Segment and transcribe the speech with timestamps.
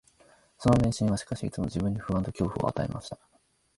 [0.57, 3.19] その迷信は、しかし、いつも自分に不安と恐怖を与えました